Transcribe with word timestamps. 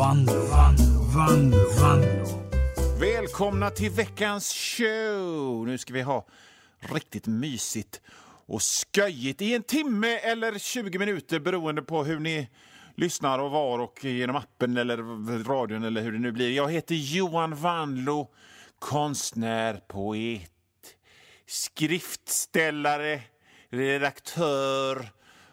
Vanlo, 0.00 0.32
Vanlo, 0.32 1.02
Vanlo, 1.14 1.58
Vanlo. 1.80 2.24
Välkomna 3.00 3.70
till 3.70 3.90
veckans 3.90 4.52
show! 4.52 5.66
Nu 5.66 5.78
ska 5.78 5.92
vi 5.92 6.02
ha 6.02 6.26
riktigt 6.78 7.26
mysigt 7.26 8.00
och 8.46 8.60
sköjigt 8.94 9.42
i 9.42 9.54
en 9.54 9.62
timme 9.62 10.16
eller 10.16 10.58
20 10.58 10.98
minuter 10.98 11.40
beroende 11.40 11.82
på 11.82 12.04
hur 12.04 12.20
ni 12.20 12.48
lyssnar 12.94 13.38
och 13.38 13.50
var 13.50 13.78
och 13.78 14.04
genom 14.04 14.36
appen 14.36 14.76
eller 14.76 14.96
radion 15.44 15.84
eller 15.84 16.02
hur 16.02 16.12
det 16.12 16.18
nu 16.18 16.32
blir. 16.32 16.50
Jag 16.50 16.72
heter 16.72 16.94
Johan 16.94 17.54
Vanlo, 17.54 18.30
konstnär, 18.78 19.80
poet, 19.88 20.50
skriftställare, 21.46 23.20
redaktör, 23.70 25.08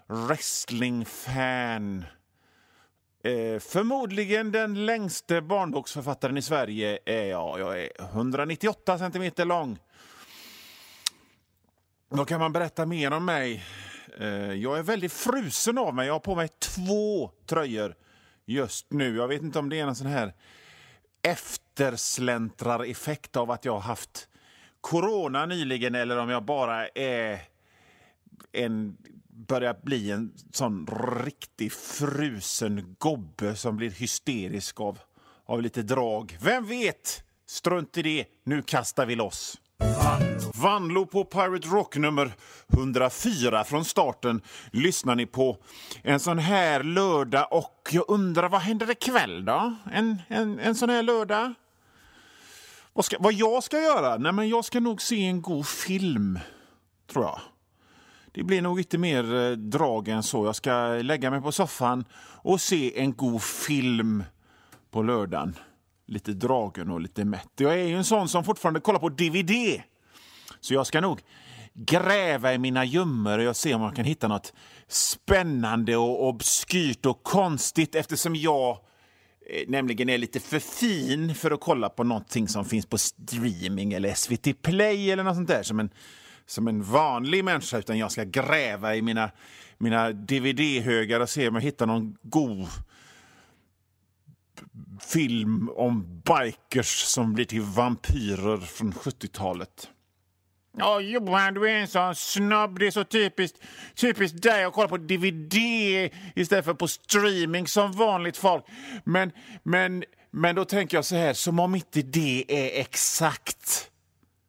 wrestlingfan. 0.08 2.06
Eh, 3.28 3.60
förmodligen 3.60 4.52
den 4.52 4.86
längste 4.86 5.42
barnboksförfattaren 5.42 6.38
i 6.38 6.42
Sverige 6.42 7.00
är 7.06 7.26
jag. 7.26 7.60
Jag 7.60 7.82
är 7.82 7.90
198 8.00 8.98
centimeter 8.98 9.46
lång. 9.46 9.80
Vad 12.10 12.28
kan 12.28 12.40
man 12.40 12.54
berätta 12.54 12.86
mer 12.86 13.14
om 13.14 13.26
mig? 13.26 13.64
Eh, 14.20 14.54
jag 14.54 14.80
är 14.80 14.84
väldigt 14.84 15.14
frusen 15.14 15.78
av 15.78 15.96
mig. 15.96 16.08
Jag 16.08 16.14
har 16.14 16.20
på 16.20 16.36
mig 16.36 16.48
två 16.48 17.32
tröjor 17.46 17.96
just 18.46 18.92
nu. 18.92 19.16
Jag 19.16 19.28
vet 19.28 19.42
inte 19.42 19.60
om 19.60 19.70
det 19.70 19.80
är 19.80 19.88
en 19.88 19.96
sån 19.96 20.08
här 20.08 20.34
eftersläntrareffekt 21.22 23.36
av 23.36 23.52
att 23.52 23.66
jag 23.66 23.74
har 23.74 23.80
haft 23.80 24.30
corona 24.82 25.46
nyligen 25.46 25.96
eller 25.96 26.18
om 26.18 26.30
jag 26.30 26.44
bara 26.44 26.88
är 26.88 27.40
en 28.52 28.98
börjar 29.38 29.80
bli 29.84 30.12
en 30.12 30.34
sån 30.52 30.88
riktig 31.24 31.72
frusen 31.72 32.96
gobbe 33.00 33.56
som 33.56 33.78
blir 33.78 33.92
hysterisk 33.92 34.80
av, 34.80 35.00
av 35.46 35.62
lite 35.62 35.82
drag. 35.82 36.38
Vem 36.42 36.66
vet? 36.68 37.24
Strunt 37.48 37.98
i 37.98 38.02
det, 38.02 38.26
nu 38.44 38.62
kastar 38.62 39.06
vi 39.06 39.16
loss. 39.16 39.58
Vanlo 40.56 41.06
på 41.06 41.24
Pirate 41.24 41.68
Rock 41.68 41.96
nummer 41.96 42.32
104 42.74 43.64
från 43.64 43.86
starten 43.86 44.42
lyssnar 44.72 45.16
ni 45.16 45.26
på 45.26 45.58
en 46.04 46.20
sån 46.20 46.40
här 46.40 46.84
lördag 46.84 47.48
och 47.52 47.90
jag 47.92 48.06
undrar 48.08 48.50
vad 48.50 48.62
händer 48.62 48.92
ikväll 48.92 49.46
då? 49.46 49.76
En, 49.92 50.22
en, 50.28 50.60
en 50.60 50.76
sån 50.76 50.90
här 50.90 51.04
lördag? 51.04 51.54
Vad, 52.94 53.06
ska, 53.06 53.18
vad 53.20 53.34
jag 53.34 53.64
ska 53.64 53.82
göra? 53.82 54.18
Nej, 54.18 54.32
men 54.32 54.50
jag 54.50 54.66
ska 54.66 54.80
nog 54.80 55.02
se 55.02 55.26
en 55.26 55.42
god 55.42 55.68
film, 55.68 56.40
tror 57.12 57.26
jag. 57.26 57.40
Det 58.38 58.44
blir 58.44 58.62
nog 58.62 58.80
inte 58.80 58.98
mer 58.98 59.36
eh, 59.36 59.52
drag 59.52 60.08
än 60.08 60.24
så. 60.24 60.46
Jag 60.46 60.56
ska 60.56 60.88
lägga 60.88 61.32
mig 61.32 61.42
på 61.42 61.52
soffan 61.52 62.06
och 62.22 62.62
se 62.62 63.00
en 63.00 63.14
god 63.14 63.44
film 63.44 64.24
på 64.92 65.02
lördagen. 65.02 65.56
Lite 66.08 66.34
dragen 66.34 66.92
och 66.92 67.02
lite 67.02 67.26
mätt. 67.26 67.52
Jag 67.56 67.74
är 67.74 67.84
ju 67.84 67.98
en 67.98 68.04
sån 68.04 68.30
som 68.30 68.44
fortfarande 68.44 68.80
kollar 68.80 69.00
på 69.00 69.10
DVD. 69.10 69.82
Så 70.60 70.74
jag 70.74 70.88
ska 70.88 71.02
nog 71.02 71.22
gräva 71.74 72.54
i 72.54 72.58
mina 72.58 72.86
gömmor 72.86 73.48
och 73.48 73.56
se 73.56 73.74
om 73.74 73.82
jag 73.82 73.96
kan 73.96 74.06
hitta 74.06 74.28
något 74.28 74.54
spännande 74.88 75.96
och 75.96 76.28
obskyrt 76.28 77.06
och 77.06 77.24
konstigt 77.24 77.96
eftersom 77.96 78.36
jag 78.36 78.70
eh, 79.50 79.70
nämligen 79.70 80.10
är 80.10 80.18
lite 80.18 80.40
för 80.40 80.60
fin 80.60 81.36
för 81.36 81.52
att 81.52 81.60
kolla 81.60 81.90
på 81.90 82.04
någonting 82.04 82.48
som 82.48 82.66
finns 82.66 82.86
på 82.86 82.98
streaming 82.98 83.94
eller 83.94 84.14
SVT 84.14 84.62
Play 84.62 85.12
eller 85.12 85.24
något 85.24 85.36
sånt 85.36 85.48
där 85.48 85.64
som 85.64 85.80
en 85.80 85.90
som 86.48 86.68
en 86.68 86.84
vanlig 86.84 87.44
människa 87.44 87.78
utan 87.78 87.98
jag 87.98 88.12
ska 88.12 88.24
gräva 88.24 88.96
i 88.96 89.02
mina, 89.02 89.32
mina 89.78 90.12
DVD-högar 90.12 91.20
och 91.20 91.30
se 91.30 91.48
om 91.48 91.56
jag 91.56 91.62
hittar 91.62 91.86
någon 91.86 92.18
god 92.22 92.68
film 95.02 95.70
om 95.70 96.22
bikers 96.26 97.02
som 97.04 97.34
blir 97.34 97.46
till 97.46 97.62
vampyrer 97.62 98.58
från 98.58 98.94
70-talet. 98.94 99.90
Ja, 100.78 101.00
Johan, 101.00 101.54
du 101.54 101.70
är 101.70 101.74
en 101.74 101.88
sån 101.88 102.16
snobb, 102.16 102.80
Det 102.80 102.88
är 102.88 102.92
så 102.92 103.04
typiskt, 103.04 103.58
typiskt 103.96 104.42
dig 104.42 104.64
att 104.64 104.74
kolla 104.74 104.88
på 104.88 104.98
DVD 104.98 105.56
istället 106.36 106.66
för 106.66 106.74
på 106.74 106.88
streaming 106.88 107.68
som 107.68 107.92
vanligt 107.92 108.38
folk. 108.38 108.66
Men, 109.04 109.32
men, 109.64 110.04
men 110.32 110.56
då 110.56 110.66
tänker 110.66 110.98
jag 110.98 111.06
så 111.06 111.16
här, 111.16 111.34
som 111.34 111.60
om 111.60 111.76
inte 111.76 112.02
det 112.02 112.46
är 112.48 112.82
exakt 112.82 113.92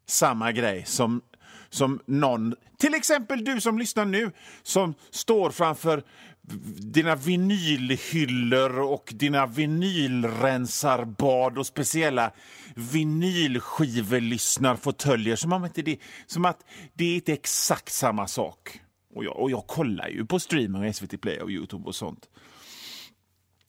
samma 0.06 0.52
grej 0.52 0.84
som 0.86 1.22
som 1.70 2.00
någon, 2.06 2.54
till 2.78 2.94
exempel 2.94 3.44
du 3.44 3.60
som 3.60 3.78
lyssnar 3.78 4.04
nu, 4.04 4.32
som 4.62 4.94
står 5.10 5.50
framför 5.50 6.02
dina 6.78 7.14
vinylhyllor 7.14 8.78
och 8.78 9.12
dina 9.16 9.46
vinylrensarbad 9.46 11.58
och 11.58 11.66
speciella 11.66 12.30
vinylskivelyssnarfåtöljer. 12.74 15.36
Som, 15.36 15.52
om 15.52 15.64
inte 15.64 15.82
det, 15.82 15.98
som 16.26 16.44
att 16.44 16.64
det 16.94 17.16
är 17.16 17.30
exakt 17.32 17.92
samma 17.92 18.26
sak. 18.26 18.80
Och 19.14 19.24
jag, 19.24 19.36
och 19.36 19.50
jag 19.50 19.66
kollar 19.66 20.08
ju 20.08 20.26
på 20.26 20.40
streaming, 20.40 20.94
SVT 20.94 21.20
Play 21.20 21.40
och 21.40 21.50
Youtube 21.50 21.84
och 21.84 21.94
sånt. 21.94 22.28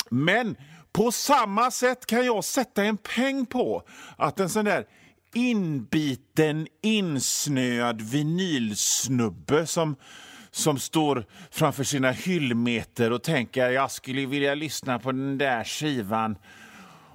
Men 0.10 0.56
på 0.92 1.12
samma 1.12 1.72
sätt 1.72 2.06
kan 2.06 2.26
jag 2.26 2.44
sätta 2.44 2.84
en 2.84 2.98
peng 2.98 3.46
på 3.46 3.84
att 4.18 4.40
en 4.40 4.50
sån 4.50 4.66
där 4.66 4.86
inbiten, 5.34 6.68
insnöad 6.82 8.02
vinylsnubbe 8.02 9.66
som, 9.66 9.96
som 10.52 10.80
står 10.80 11.26
framför 11.52 11.84
sina 11.84 12.12
hyllmeter 12.12 13.12
och 13.12 13.24
tänker 13.24 13.70
jag 13.70 13.92
skulle 13.92 14.26
vilja 14.26 14.56
lyssna 14.56 15.00
på 15.00 15.12
den 15.12 15.38
där 15.38 15.64
skivan 15.64 16.36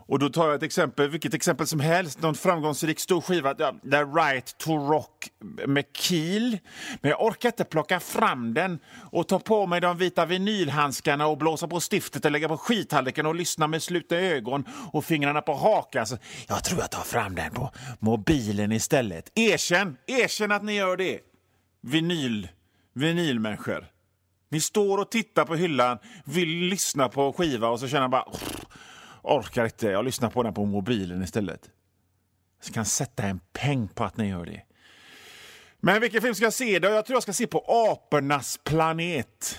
och 0.07 0.19
då 0.19 0.29
tar 0.29 0.47
jag 0.47 0.55
ett 0.55 0.63
exempel, 0.63 1.09
vilket 1.09 1.35
exempel 1.35 1.67
som 1.67 1.81
helst, 1.81 2.23
någon 2.23 2.35
framgångsrik 2.35 3.01
stor 3.01 3.21
skiva, 3.21 3.55
The 3.55 3.97
Right 3.97 4.59
to 4.59 4.77
Rock 4.77 5.29
med 5.67 5.85
Keel. 5.93 6.59
Men 7.01 7.11
jag 7.11 7.23
orkar 7.23 7.49
inte 7.49 7.65
plocka 7.65 8.01
fram 8.01 8.55
den 8.55 8.79
och 9.13 9.29
ta 9.29 9.39
på 9.39 9.67
mig 9.67 9.81
de 9.81 9.99
vita 9.99 10.27
vinylhandskarna 10.27 11.27
och 11.27 11.39
blåsa 11.39 11.69
på 11.69 11.81
stiftet 11.81 12.25
och 12.25 12.31
lägga 12.31 12.49
på 12.49 12.57
skithallriken 12.57 13.27
och 13.27 13.35
lyssna 13.35 13.67
med 13.67 13.83
slutna 13.83 14.17
ögon 14.17 14.65
och 14.93 15.05
fingrarna 15.05 15.41
på 15.41 15.55
hakan. 15.55 16.07
Så 16.07 16.17
jag 16.49 16.65
tror 16.65 16.81
jag 16.81 16.91
tar 16.91 17.03
fram 17.03 17.35
den 17.35 17.51
på 17.51 17.71
mobilen 17.99 18.73
istället. 18.73 19.33
Erkänn, 19.35 19.97
erkänn 20.07 20.53
att 20.53 20.65
ni 20.65 20.75
gör 20.75 20.97
det. 20.97 21.21
Vinyl, 21.81 22.49
vinylmänniskor. 22.95 23.87
Ni 24.51 24.61
står 24.61 24.99
och 24.99 25.11
tittar 25.11 25.45
på 25.45 25.55
hyllan, 25.55 25.99
vill 26.25 26.49
lyssna 26.49 27.09
på 27.09 27.33
skiva 27.33 27.69
och 27.69 27.81
så 27.81 27.89
känner 27.89 28.09
bara 28.09 28.29
orkar 29.25 29.65
inte. 29.65 29.87
Jag 29.87 30.05
lyssnar 30.05 30.31
på 30.31 30.43
den 30.43 30.55
på 30.55 30.65
mobilen 30.65 31.23
istället. 31.23 31.71
Jag 32.65 32.75
kan 32.75 32.85
sätta 32.85 33.23
en 33.23 33.41
peng 33.53 33.89
på 33.89 34.05
att 34.05 34.17
ni 34.17 34.29
gör 34.29 34.47
det. 34.47 34.63
Men 35.81 36.01
vilken 36.01 36.23
film 36.23 36.35
ska 36.35 36.45
jag 36.45 36.53
se 36.53 36.79
då? 36.79 36.89
Jag 36.89 37.07
tror 37.07 37.17
jag 37.17 37.23
ska 37.23 37.33
se 37.33 37.47
på 37.47 37.59
Apornas 37.59 38.61
planet. 38.65 39.59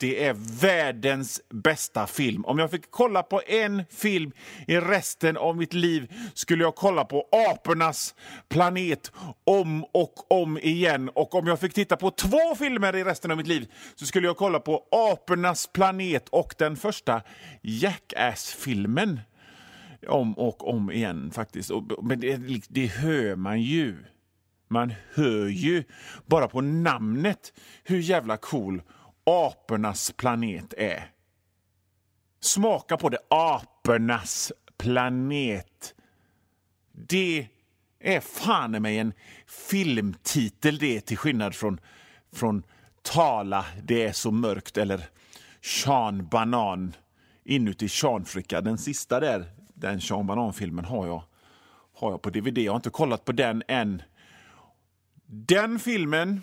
Det 0.00 0.24
är 0.24 0.36
världens 0.60 1.40
bästa 1.50 2.06
film. 2.06 2.44
Om 2.44 2.58
jag 2.58 2.70
fick 2.70 2.90
kolla 2.90 3.22
på 3.22 3.42
en 3.46 3.84
film 3.90 4.32
i 4.66 4.76
resten 4.76 5.36
av 5.36 5.56
mitt 5.56 5.74
liv 5.74 6.12
skulle 6.34 6.64
jag 6.64 6.74
kolla 6.74 7.04
på 7.04 7.28
Apornas 7.50 8.14
planet 8.48 9.12
om 9.44 9.84
och 9.84 10.32
om 10.32 10.58
igen. 10.58 11.08
Och 11.08 11.34
om 11.34 11.46
jag 11.46 11.60
fick 11.60 11.74
titta 11.74 11.96
på 11.96 12.10
två 12.10 12.54
filmer 12.58 12.96
i 12.96 13.04
resten 13.04 13.30
av 13.30 13.36
mitt 13.36 13.46
liv 13.46 13.72
så 13.94 14.06
skulle 14.06 14.26
jag 14.26 14.36
kolla 14.36 14.60
på 14.60 14.84
Apornas 15.12 15.66
planet 15.66 16.28
och 16.28 16.54
den 16.58 16.76
första 16.76 17.22
Jackass-filmen 17.62 19.20
om 20.08 20.38
och 20.38 20.68
om 20.68 20.90
igen 20.90 21.30
faktiskt. 21.30 21.70
Men 22.02 22.20
det, 22.20 22.62
det 22.68 22.86
hör 22.86 23.36
man 23.36 23.62
ju. 23.62 23.96
Man 24.70 24.92
hör 25.14 25.46
ju 25.46 25.84
bara 26.26 26.48
på 26.48 26.60
namnet 26.60 27.52
hur 27.84 27.98
jävla 27.98 28.36
cool 28.36 28.82
apornas 29.28 30.12
planet 30.16 30.74
är. 30.76 31.10
Smaka 32.40 32.96
på 32.96 33.08
det. 33.08 33.18
Apornas 33.30 34.52
planet. 34.78 35.94
Det 36.92 37.48
är 38.00 38.20
fan 38.20 38.70
mig 38.70 38.98
en 38.98 39.12
filmtitel 39.46 40.78
det 40.78 41.00
till 41.00 41.16
skillnad 41.16 41.54
från, 41.54 41.80
från 42.32 42.62
Tala, 43.02 43.64
det 43.82 44.06
är 44.06 44.12
så 44.12 44.30
mörkt 44.30 44.76
eller 44.76 45.08
Sean 45.62 46.28
Banan 46.28 46.96
inuti 47.44 47.88
Seanfricka. 47.88 48.60
Den 48.60 48.78
sista 48.78 49.20
där, 49.20 49.44
den 49.74 50.00
Sean 50.00 50.26
Banan-filmen 50.26 50.84
har 50.84 51.06
jag, 51.06 51.22
har 51.94 52.10
jag 52.10 52.22
på 52.22 52.30
DVD. 52.30 52.58
Jag 52.58 52.72
har 52.72 52.76
inte 52.76 52.90
kollat 52.90 53.24
på 53.24 53.32
den 53.32 53.62
än. 53.68 54.02
Den 55.26 55.78
filmen 55.78 56.42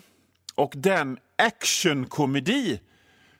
och 0.56 0.72
den 0.76 1.18
actionkomedi 1.36 2.80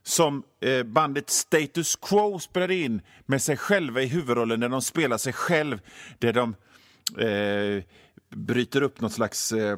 som 0.03 0.43
eh, 0.61 0.83
bandet 0.83 1.31
Status 1.31 1.97
Quo 1.97 2.39
spelade 2.39 2.75
in 2.75 3.01
med 3.27 3.43
sig 3.43 3.57
själva 3.57 4.03
i 4.03 4.07
huvudrollen, 4.07 4.61
där 4.61 4.69
de 4.69 4.83
spelar 4.83 5.19
sig 5.19 5.33
själv, 5.33 5.81
där 6.19 6.33
de 6.33 6.55
eh, 7.19 7.85
bryter 8.29 8.83
upp 8.83 9.01
något 9.01 9.13
slags 9.13 9.53
eh, 9.53 9.77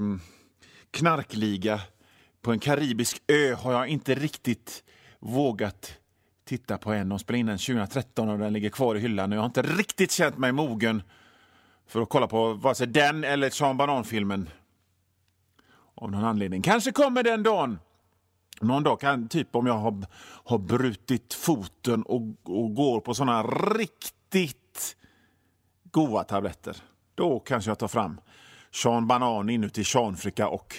knarkliga 0.91 1.81
på 2.43 2.53
en 2.53 2.59
karibisk 2.59 3.23
ö 3.27 3.55
har 3.55 3.73
jag 3.73 3.89
inte 3.89 4.15
riktigt 4.15 4.85
vågat 5.19 5.99
titta 6.45 6.79
på 6.79 6.93
än. 6.93 7.09
De 7.09 7.19
spelade 7.19 7.41
in 7.41 7.47
den 7.47 7.59
2013 7.59 8.29
och 8.29 8.39
den 8.39 8.53
ligger 8.53 8.71
kvar 8.71 8.95
i 8.95 9.01
hyllan. 9.01 9.33
Jag 9.33 9.41
har 9.41 9.47
inte 9.47 9.63
riktigt 9.63 10.13
känt 10.13 10.39
mig 10.39 10.53
mogen 10.53 11.03
för 11.87 12.03
att 12.03 12.09
kolla 12.09 12.27
på 12.27 12.53
vare 12.53 12.75
sig 12.75 12.87
den 12.87 13.25
eller 13.25 13.51
Sean 13.51 13.77
Banan-filmen. 13.77 14.49
Av 16.01 16.11
någon 16.11 16.25
anledning. 16.25 16.63
Kanske 16.63 16.93
kommer 16.93 17.23
den 17.23 17.43
dagen. 17.43 17.79
Någon 18.61 18.83
dag 18.83 19.01
kan, 19.01 19.29
typ 19.29 19.57
om 19.57 19.67
jag 19.67 19.79
har, 19.79 20.07
har 20.45 20.59
brutit 20.59 21.35
foten 21.35 22.03
och, 22.03 22.23
och 22.43 22.75
går 22.75 23.01
på 23.01 23.15
såna 23.15 23.43
riktigt 23.43 24.97
goda 25.91 26.25
tabletter. 26.25 26.77
Då 27.15 27.41
kanske 27.41 27.71
jag 27.71 27.79
tar 27.79 27.89
fram 27.89 28.21
Sean 28.73 29.07
Banan 29.07 29.51
inuti 29.51 29.85
Seanfrika 29.85 30.49
och, 30.49 30.75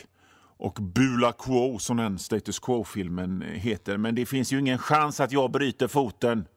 och 0.57 0.73
Bula 0.73 1.31
Quo 1.31 1.79
som 1.79 1.97
den 1.97 2.19
Status 2.19 2.59
Quo-filmen 2.59 3.41
heter. 3.41 3.97
Men 3.97 4.15
det 4.15 4.25
finns 4.25 4.53
ju 4.53 4.59
ingen 4.59 4.77
chans 4.77 5.19
att 5.19 5.31
jag 5.31 5.51
bryter 5.51 5.87
foten. 5.87 6.47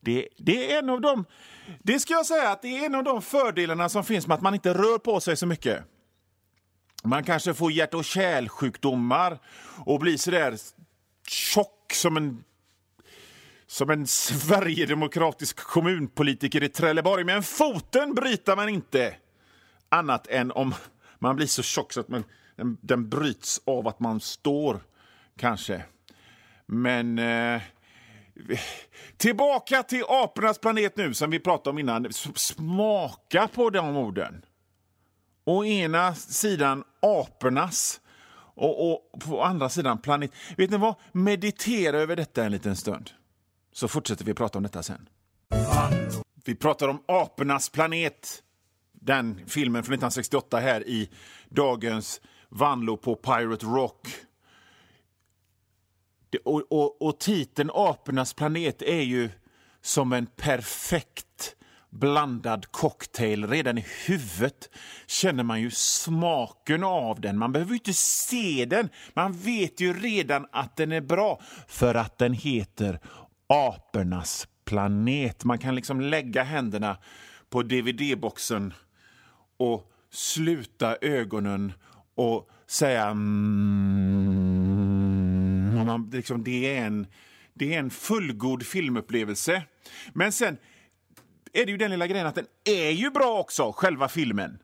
Det, 0.00 0.28
det, 0.36 0.72
är 0.72 0.78
en 0.78 0.90
av 0.90 1.00
de, 1.00 1.24
det 1.82 1.98
ska 1.98 2.12
jag 2.12 2.26
säga 2.26 2.50
att 2.50 2.62
det 2.62 2.78
är 2.78 2.86
en 2.86 2.94
av 2.94 3.04
de 3.04 3.22
fördelarna 3.22 3.88
som 3.88 4.04
finns 4.04 4.26
med 4.26 4.34
att 4.34 4.42
man 4.42 4.54
inte 4.54 4.74
rör 4.74 4.98
på 4.98 5.20
sig 5.20 5.36
så 5.36 5.46
mycket. 5.46 5.84
Man 7.02 7.24
kanske 7.24 7.54
får 7.54 7.72
hjärt 7.72 7.94
och 7.94 8.04
kärlsjukdomar 8.04 9.38
och 9.84 10.00
blir 10.00 10.16
så 10.16 10.30
där 10.30 10.56
tjock 11.28 11.92
som 11.92 12.16
en 12.16 12.44
som 13.66 13.90
en 13.90 14.06
sverigedemokratisk 14.06 15.56
kommunpolitiker 15.56 16.62
i 16.62 16.68
Trelleborg. 16.68 17.24
Men 17.24 17.42
foten 17.42 18.14
bryter 18.14 18.56
man 18.56 18.68
inte. 18.68 19.14
Annat 19.88 20.26
än 20.26 20.52
om 20.52 20.74
man 21.18 21.36
blir 21.36 21.46
så 21.46 21.62
tjock 21.62 21.92
så 21.92 22.00
att 22.00 22.08
man, 22.08 22.24
den, 22.56 22.78
den 22.80 23.08
bryts 23.08 23.60
av 23.64 23.88
att 23.88 24.00
man 24.00 24.20
står, 24.20 24.80
kanske. 25.36 25.84
Men... 26.66 27.18
Eh, 27.18 27.62
tillbaka 29.16 29.82
till 29.82 30.04
apornas 30.08 30.58
planet 30.58 30.96
nu, 30.96 31.14
som 31.14 31.30
vi 31.30 31.40
pratade 31.40 31.70
om 31.70 31.78
innan. 31.78 32.12
Smaka 32.12 33.48
på 33.54 33.70
de 33.70 33.96
orden. 33.96 34.44
Å 35.50 35.64
ena 35.64 36.14
sidan 36.14 36.84
apornas 37.02 38.00
och, 38.34 38.92
och 38.92 39.20
på 39.20 39.42
andra 39.42 39.68
sidan 39.68 39.98
planet. 39.98 40.30
Vet 40.56 40.70
ni 40.70 40.76
vad? 40.76 40.94
Meditera 41.12 41.98
över 41.98 42.16
detta 42.16 42.44
en 42.44 42.52
liten 42.52 42.76
stund. 42.76 43.10
Så 43.72 43.88
fortsätter 43.88 44.24
vi 44.24 44.34
prata 44.34 44.58
om 44.58 44.62
detta 44.62 44.82
sen. 44.82 45.08
Vi 46.44 46.54
pratar 46.54 46.88
om 46.88 47.02
apornas 47.06 47.68
planet. 47.68 48.42
Den 48.92 49.40
filmen 49.46 49.82
från 49.82 49.94
1968 49.94 50.58
här 50.58 50.88
i 50.88 51.10
dagens 51.48 52.20
Vanlo 52.48 52.96
på 52.96 53.16
Pirate 53.16 53.66
Rock. 53.66 54.08
Och, 56.44 56.62
och, 56.72 57.02
och 57.02 57.18
titeln 57.18 57.70
Apornas 57.74 58.34
planet 58.34 58.82
är 58.82 59.02
ju 59.02 59.30
som 59.80 60.12
en 60.12 60.26
perfekt 60.26 61.56
blandad 61.90 62.72
cocktail. 62.72 63.46
Redan 63.46 63.78
i 63.78 63.84
huvudet 64.06 64.70
känner 65.06 65.42
man 65.42 65.60
ju 65.60 65.70
smaken 65.70 66.84
av 66.84 67.20
den. 67.20 67.38
Man 67.38 67.52
behöver 67.52 67.74
inte 67.74 67.92
se 67.94 68.64
den. 68.64 68.88
Man 69.14 69.32
vet 69.32 69.80
ju 69.80 69.92
redan 69.92 70.46
att 70.52 70.76
den 70.76 70.92
är 70.92 71.00
bra 71.00 71.40
för 71.68 71.94
att 71.94 72.18
den 72.18 72.32
heter 72.32 73.00
Apornas 73.46 74.48
planet. 74.64 75.44
Man 75.44 75.58
kan 75.58 75.74
liksom 75.74 76.00
lägga 76.00 76.42
händerna 76.42 76.96
på 77.50 77.62
dvd-boxen 77.62 78.74
och 79.56 79.90
sluta 80.10 80.96
ögonen 81.00 81.72
och 82.14 82.50
säga 82.66 83.06
mm, 83.06 84.50
man, 85.86 86.10
liksom, 86.12 86.44
det, 86.44 86.76
är 86.76 86.86
en, 86.86 87.06
det 87.54 87.74
är 87.74 87.78
en 87.78 87.90
fullgod 87.90 88.66
filmupplevelse. 88.66 89.62
Men 90.12 90.32
sen 90.32 90.58
är 91.52 91.66
det 91.66 91.72
ju 91.72 91.76
den 91.76 91.90
lilla 91.90 92.06
grejen 92.06 92.26
att 92.26 92.34
den 92.34 92.46
är 92.64 92.90
ju 92.90 93.10
bra 93.10 93.38
också, 93.38 93.72
själva 93.72 94.08
filmen. 94.08 94.58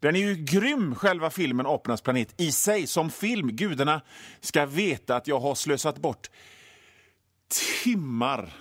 Den 0.00 0.16
är 0.16 0.20
ju 0.20 0.34
grym, 0.34 0.94
själva 0.94 1.30
filmen 1.30 1.66
Apornas 1.66 2.00
planet, 2.00 2.40
i 2.40 2.52
sig 2.52 2.86
som 2.86 3.10
film. 3.10 3.52
Gudarna 3.52 4.00
ska 4.40 4.66
veta 4.66 5.16
att 5.16 5.28
jag 5.28 5.40
har 5.40 5.54
slösat 5.54 5.98
bort 5.98 6.30
timmar 7.82 8.52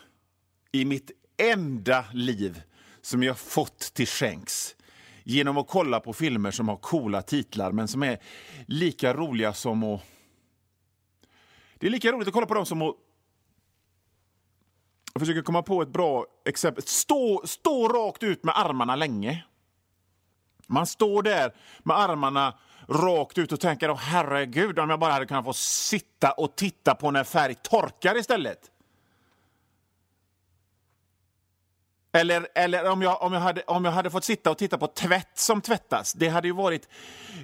i 0.72 0.86
mitt 0.86 1.12
enda 1.38 2.06
liv 2.14 2.62
som 3.02 3.24
jag 3.24 3.40
fått 3.40 3.80
till 3.80 4.08
skänks 4.08 4.76
genom 5.24 5.58
att 5.58 5.68
kolla 5.68 6.00
på 6.00 6.14
filmer 6.14 6.52
som 6.52 6.70
har 6.70 6.76
coola 6.76 7.22
titlar 7.22 7.72
men 7.72 7.88
som 7.88 8.04
är 8.04 8.20
lika 8.68 9.14
roliga 9.14 9.54
som 9.54 9.84
att... 9.84 10.02
Det 11.78 11.88
är 11.88 11.92
lika 11.92 12.12
roligt 12.12 12.28
att 12.28 12.34
kolla 12.34 12.46
på 12.46 12.54
dem 12.54 12.66
som 12.66 12.82
att 12.82 12.96
jag 15.14 15.22
försöker 15.22 15.42
komma 15.42 15.62
på 15.62 15.82
ett 15.82 15.90
bra 15.90 16.26
exempel. 16.46 16.84
Stå, 16.84 17.42
stå 17.46 17.88
rakt 17.88 18.24
ut 18.24 18.44
med 18.44 18.58
armarna 18.58 18.96
länge. 18.96 19.44
Man 20.68 20.88
står 20.88 21.24
där 21.24 21.54
med 21.84 21.98
armarna 21.98 22.54
rakt 22.88 23.38
ut 23.38 23.52
och 23.52 23.60
tänker 23.60 23.94
oh, 23.94 23.98
herregud 23.98 24.80
om 24.80 24.90
jag 24.90 25.00
bara 25.00 25.14
hade 25.14 25.26
kunnat 25.26 25.46
få 25.46 25.54
sitta 25.54 26.32
och 26.32 26.56
titta 26.56 26.96
på 26.96 27.12
när 27.12 27.24
färg 27.24 27.56
torkar 27.56 28.18
istället. 28.18 28.60
Eller, 32.16 32.48
eller 32.56 32.90
om, 32.90 33.02
jag, 33.02 33.22
om, 33.22 33.34
jag 33.34 33.40
hade, 33.40 33.62
om 33.62 33.86
jag 33.86 33.92
hade 33.92 34.10
fått 34.10 34.24
sitta 34.24 34.52
och 34.52 34.58
titta 34.58 34.78
på 34.78 34.88
tvätt 34.88 35.32
som 35.34 35.62
tvättas. 35.62 36.14
Det 36.14 36.28
hade 36.28 36.48
ju 36.48 36.54
varit 36.54 36.90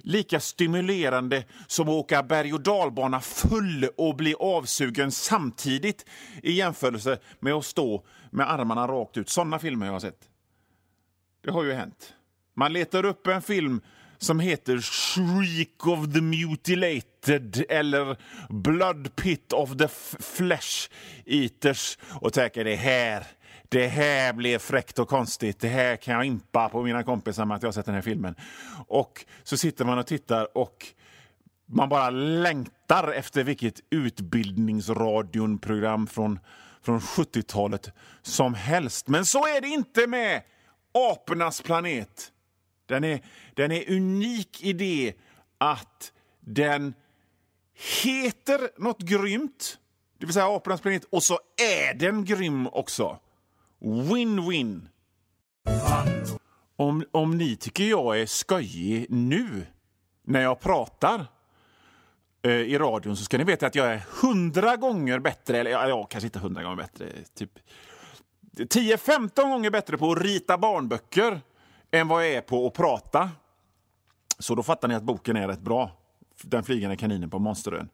lika 0.03 0.39
stimulerande 0.39 1.43
som 1.67 1.87
att 1.87 1.93
åka 1.93 2.23
berg 2.23 2.53
och 2.53 2.61
dalbana 2.61 3.21
full 3.21 3.89
och 3.97 4.15
bli 4.15 4.35
avsugen 4.39 5.11
samtidigt 5.11 6.05
i 6.43 6.51
jämförelse 6.51 7.17
med 7.39 7.53
att 7.53 7.65
stå 7.65 8.05
med 8.31 8.51
armarna 8.51 8.87
rakt 8.87 9.17
ut. 9.17 9.29
Såna 9.29 9.59
filmer 9.59 9.85
jag 9.85 9.93
har 9.93 9.99
sett. 9.99 10.19
Det 11.43 11.51
har 11.51 11.63
ju 11.63 11.73
hänt. 11.73 12.13
Man 12.55 12.73
letar 12.73 13.05
upp 13.05 13.27
en 13.27 13.41
film 13.41 13.81
som 14.17 14.39
heter 14.39 14.77
Shriek 14.77 15.87
of 15.87 16.13
the 16.13 16.21
Mutilated 16.21 17.65
eller 17.69 18.17
Blood 18.49 19.15
Pit 19.15 19.53
of 19.53 19.77
the 19.77 19.87
Flesh 20.19 20.89
Eaters 21.25 21.97
och 22.21 22.33
tänker 22.33 22.63
det 22.63 22.75
här 22.75 23.27
det 23.69 23.87
här 23.87 24.33
blev 24.33 24.59
fräckt 24.59 24.99
och 24.99 25.09
konstigt. 25.09 25.59
Det 25.59 25.67
här 25.67 25.95
kan 25.95 26.13
jag 26.13 26.25
impa 26.25 26.69
på 26.69 26.83
mina 26.83 27.03
kompisar 27.03 27.45
med 27.45 27.55
att 27.55 27.63
jag 27.63 27.67
har 27.67 27.73
sett 27.73 27.85
den 27.85 27.95
här 27.95 28.01
filmen. 28.01 28.35
Och 28.87 29.25
så 29.43 29.57
sitter 29.57 29.85
man 29.85 29.97
och 29.97 30.07
tittar 30.07 30.57
och 30.57 30.85
man 31.65 31.89
bara 31.89 32.09
längtar 32.09 33.11
efter 33.11 33.43
vilket 33.43 33.79
utbildningsradionprogram 33.89 36.07
från, 36.07 36.39
från 36.81 36.99
70-talet 36.99 37.91
som 38.21 38.53
helst. 38.53 39.07
Men 39.07 39.25
så 39.25 39.47
är 39.47 39.61
det 39.61 39.67
inte 39.67 40.07
med 40.07 40.41
Apornas 40.91 41.61
planet. 41.61 42.31
Den 42.85 43.03
är, 43.03 43.21
den 43.53 43.71
är 43.71 43.91
unik 43.91 44.63
i 44.63 44.73
det 44.73 45.13
att 45.57 46.13
den 46.39 46.93
heter 48.03 48.81
något 48.81 48.99
grymt, 48.99 49.77
det 50.17 50.25
vill 50.25 50.33
säga 50.33 50.55
Apornas 50.55 50.81
planet, 50.81 51.05
och 51.09 51.23
så 51.23 51.39
är 51.77 51.93
den 51.93 52.25
grym 52.25 52.67
också. 52.67 53.19
Win-win. 53.79 54.87
Om, 56.75 57.03
om 57.11 57.37
ni 57.37 57.55
tycker 57.55 57.83
jag 57.83 58.19
är 58.21 58.25
skojig 58.25 59.05
nu, 59.09 59.65
när 60.23 60.41
jag 60.41 60.59
pratar 60.59 61.25
eh, 62.41 62.51
i 62.51 62.77
radion, 62.77 63.17
så 63.17 63.23
ska 63.23 63.37
ni 63.37 63.43
veta 63.43 63.67
att 63.67 63.75
jag 63.75 63.93
är 63.93 64.03
hundra 64.21 64.75
gånger 64.75 65.19
bättre, 65.19 65.57
eller 65.57 65.71
ja, 65.71 65.87
ja 65.87 66.03
kanske 66.03 66.27
inte 66.27 66.39
hundra 66.39 66.63
gånger 66.63 66.77
bättre, 66.77 67.09
typ 67.33 67.51
10-15 68.57 69.49
gånger 69.49 69.69
bättre 69.69 69.97
på 69.97 70.11
att 70.11 70.21
rita 70.21 70.57
barnböcker 70.57 71.41
än 71.91 72.07
vad 72.07 72.25
jag 72.25 72.33
är 72.33 72.41
på 72.41 72.67
att 72.67 72.73
prata. 72.73 73.29
Så 74.39 74.55
då 74.55 74.63
fattar 74.63 74.87
ni 74.87 74.95
att 74.95 75.03
boken 75.03 75.35
är 75.35 75.47
rätt 75.47 75.61
bra. 75.61 75.91
Den 76.41 76.63
flygande 76.63 76.97
kaninen 76.97 77.29
på 77.29 77.39
Monsterön. 77.39 77.89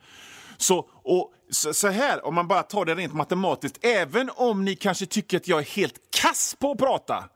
Så, 0.58 0.90
och, 0.90 1.34
så, 1.50 1.74
så, 1.74 1.88
här, 1.88 2.26
om 2.26 2.36
man 2.36 2.48
bara 2.48 2.64
tar 2.64 2.86
det 2.86 2.96
rent 2.96 3.14
matematiskt, 3.14 3.86
även 3.86 4.30
om 4.36 4.66
ni 4.66 4.76
kanske 4.76 5.06
tycker 5.06 5.38
att 5.38 5.48
jag 5.48 5.60
är 5.60 5.64
helt 5.64 5.96
kass 6.22 6.56
på 6.60 6.72
att 6.72 6.78
prata, 6.78 7.30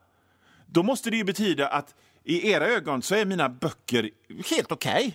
då 0.66 0.82
måste 0.82 1.10
det 1.10 1.16
ju 1.16 1.24
betyda 1.24 1.68
att 1.68 1.94
i 2.24 2.50
era 2.50 2.66
ögon 2.66 3.02
så 3.02 3.14
är 3.14 3.24
mina 3.24 3.48
böcker 3.48 4.10
helt 4.50 4.72
okej. 4.72 5.06
Okay. 5.06 5.12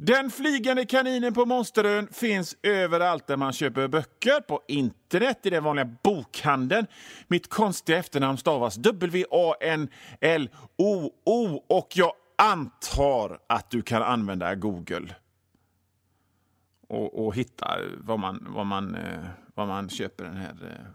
Den 0.00 0.30
flygande 0.30 0.86
kaninen 0.86 1.34
på 1.34 1.46
Monsterön 1.46 2.08
finns 2.12 2.56
överallt 2.62 3.26
där 3.26 3.36
man 3.36 3.52
köper 3.52 3.88
böcker. 3.88 4.40
På 4.40 4.62
internet, 4.68 5.38
i 5.42 5.50
den 5.50 5.64
vanliga 5.64 5.96
bokhandeln. 6.02 6.86
Mitt 7.28 7.48
konstiga 7.48 7.98
efternamn 7.98 8.38
stavas 8.38 8.76
W-A-N-L-O-O 8.76 9.90
och 11.66 11.88
jag 11.94 12.12
antar 12.38 13.38
att 13.46 13.70
du 13.70 13.82
kan 13.82 14.02
använda 14.02 14.54
Google 14.54 15.14
och, 16.88 17.26
och 17.26 17.34
hitta 17.34 17.78
var 17.96 18.16
man, 18.16 18.46
var, 18.48 18.64
man, 18.64 18.94
eh, 18.94 19.24
var 19.54 19.66
man 19.66 19.88
köper 19.88 20.24
den 20.24 20.36
här 20.36 20.54
eh, 20.62 20.86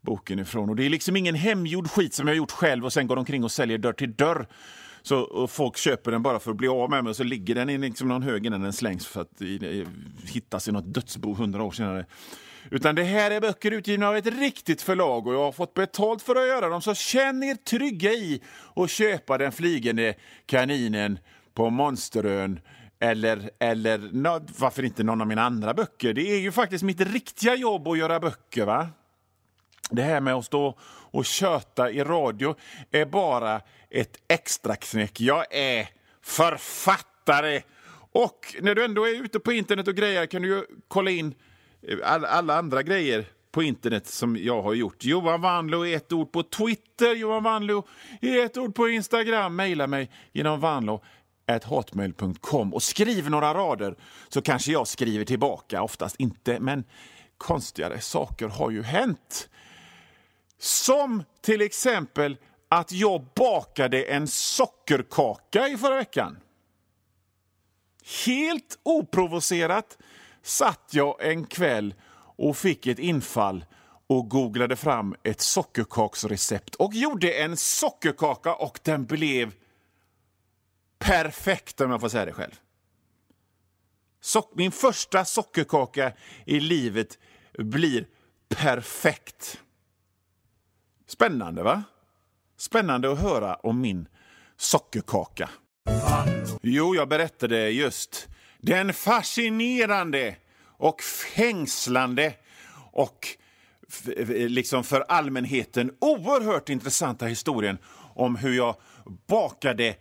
boken 0.00 0.38
ifrån. 0.38 0.68
Och 0.68 0.76
Det 0.76 0.86
är 0.86 0.90
liksom 0.90 1.16
ingen 1.16 1.34
hemgjord 1.34 1.90
skit 1.90 2.14
som 2.14 2.26
jag 2.26 2.34
har 2.34 2.36
gjort 2.36 2.50
själv 2.50 2.84
och 2.84 2.92
sen 2.92 3.06
går 3.06 3.16
omkring 3.16 3.44
och 3.44 3.52
säljer 3.52 3.78
dörr 3.78 3.92
till 3.92 4.14
dörr 4.14 4.46
Så, 5.02 5.20
och 5.20 5.50
folk 5.50 5.76
köper 5.76 6.10
den 6.10 6.22
bara 6.22 6.38
för 6.38 6.50
att 6.50 6.56
bli 6.56 6.68
av 6.68 6.90
med 6.90 7.04
mig 7.04 7.10
och 7.10 7.16
så 7.16 7.24
ligger 7.24 7.54
den 7.54 7.70
i 7.70 7.78
liksom 7.78 8.08
någon 8.08 8.22
hög 8.22 8.46
innan 8.46 8.60
den 8.60 8.72
slängs 8.72 9.06
för 9.06 9.20
att 9.20 9.42
i, 9.42 9.46
i, 9.46 9.86
hittas 10.24 10.68
i 10.68 10.72
något 10.72 10.94
dödsbo 10.94 11.34
hundra 11.34 11.62
år 11.62 11.70
senare. 11.70 12.06
Utan 12.70 12.94
det 12.94 13.02
här 13.02 13.30
är 13.30 13.40
böcker 13.40 13.70
utgivna 13.70 14.08
av 14.08 14.16
ett 14.16 14.26
riktigt 14.26 14.82
förlag 14.82 15.26
och 15.26 15.34
jag 15.34 15.44
har 15.44 15.52
fått 15.52 15.74
betalt 15.74 16.22
för 16.22 16.36
att 16.36 16.48
göra 16.48 16.68
dem. 16.68 16.82
Så 16.82 16.94
känn 16.94 17.42
er 17.42 17.54
trygga 17.54 18.10
i 18.10 18.42
att 18.76 18.90
köpa 18.90 19.38
Den 19.38 19.52
flygande 19.52 20.14
kaninen 20.46 21.18
på 21.54 21.70
Monsterön 21.70 22.60
eller, 23.10 23.50
eller 23.58 23.98
no, 23.98 24.46
varför 24.58 24.82
inte 24.82 25.02
någon 25.02 25.20
av 25.20 25.26
mina 25.26 25.42
andra 25.42 25.74
böcker. 25.74 26.12
Det 26.12 26.30
är 26.30 26.40
ju 26.40 26.52
faktiskt 26.52 26.84
mitt 26.84 27.00
riktiga 27.00 27.54
jobb 27.54 27.88
att 27.88 27.98
göra 27.98 28.20
böcker. 28.20 28.64
va? 28.64 28.88
Det 29.90 30.02
här 30.02 30.20
med 30.20 30.34
att 30.34 30.44
stå 30.44 30.78
och 31.10 31.24
köta 31.24 31.90
i 31.90 32.04
radio 32.04 32.54
är 32.90 33.06
bara 33.06 33.60
ett 33.90 34.16
extra 34.28 34.76
knäck. 34.76 35.20
Jag 35.20 35.54
är 35.54 35.88
författare. 36.22 37.62
Och 38.12 38.56
när 38.60 38.74
du 38.74 38.84
ändå 38.84 39.04
är 39.04 39.24
ute 39.24 39.38
på 39.40 39.52
internet 39.52 39.88
och 39.88 39.94
grejer 39.94 40.26
kan 40.26 40.42
du 40.42 40.48
ju 40.48 40.64
kolla 40.88 41.10
in 41.10 41.34
eh, 41.82 41.98
alla, 42.04 42.28
alla 42.28 42.58
andra 42.58 42.82
grejer 42.82 43.24
på 43.52 43.62
internet 43.62 44.06
som 44.06 44.36
jag 44.36 44.62
har 44.62 44.74
gjort. 44.74 45.04
Johan 45.04 45.40
Wanlo 45.40 45.86
är 45.86 45.96
ett 45.96 46.12
ord 46.12 46.32
på 46.32 46.42
Twitter, 46.42 47.14
Johan 47.14 47.42
Wanlo 47.42 47.86
är 48.20 48.44
ett 48.44 48.56
ord 48.56 48.74
på 48.74 48.88
Instagram. 48.88 49.56
Maila 49.56 49.86
mig 49.86 50.10
genom 50.32 50.60
vanlo 50.60 51.02
hotmail.com 51.64 52.74
och 52.74 52.82
skriv 52.82 53.30
några 53.30 53.54
rader 53.54 53.96
så 54.28 54.42
kanske 54.42 54.72
jag 54.72 54.88
skriver 54.88 55.24
tillbaka. 55.24 55.82
Oftast 55.82 56.16
inte, 56.16 56.60
men 56.60 56.84
konstigare 57.38 58.00
saker 58.00 58.48
har 58.48 58.70
ju 58.70 58.82
hänt. 58.82 59.48
Som 60.58 61.22
till 61.40 61.60
exempel 61.60 62.36
att 62.68 62.92
jag 62.92 63.24
bakade 63.34 64.02
en 64.02 64.28
sockerkaka 64.28 65.68
i 65.68 65.76
förra 65.76 65.96
veckan. 65.96 66.38
Helt 68.26 68.78
oprovocerat 68.82 69.98
satt 70.42 70.88
jag 70.90 71.30
en 71.32 71.46
kväll 71.46 71.94
och 72.36 72.56
fick 72.56 72.86
ett 72.86 72.98
infall 72.98 73.64
och 74.06 74.28
googlade 74.28 74.76
fram 74.76 75.14
ett 75.22 75.40
sockerkaksrecept 75.40 76.74
och 76.74 76.94
gjorde 76.94 77.32
en 77.32 77.56
sockerkaka 77.56 78.54
och 78.54 78.80
den 78.82 79.04
blev 79.04 79.52
perfekt 80.98 81.80
om 81.80 81.90
jag 81.90 82.00
får 82.00 82.08
säga 82.08 82.24
det 82.24 82.32
själv. 82.32 82.60
So 84.20 84.42
min 84.54 84.72
första 84.72 85.24
sockerkaka 85.24 86.12
i 86.44 86.60
livet 86.60 87.18
blir 87.58 88.06
perfekt. 88.48 89.60
Spännande, 91.06 91.62
va? 91.62 91.82
Spännande 92.56 93.12
att 93.12 93.20
höra 93.20 93.54
om 93.54 93.80
min 93.80 94.08
sockerkaka. 94.56 95.50
Jo, 96.62 96.94
jag 96.94 97.08
berättade 97.08 97.70
just 97.70 98.28
den 98.58 98.92
fascinerande 98.92 100.36
och 100.78 101.02
fängslande 101.02 102.34
och 102.92 103.28
liksom 104.28 104.84
för 104.84 105.00
allmänheten 105.00 105.96
oerhört 106.00 106.68
intressanta 106.68 107.26
historien 107.26 107.78
om 108.14 108.36
hur 108.36 108.56
jag 108.56 108.76
bakade 109.26 109.96